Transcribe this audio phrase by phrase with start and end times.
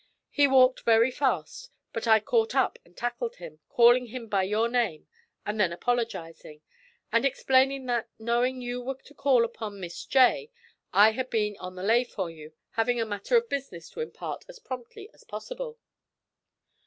[0.31, 4.67] He walked very fast, but I caught up and tackled him, calling him by your
[4.67, 5.07] name
[5.45, 6.61] and then apologizing,
[7.11, 10.49] and explaining that, knowing you were to call upon Miss J.,
[10.91, 14.43] I had been on the lay for you, having a matter of business to impart
[14.49, 15.77] as promptly as possible.'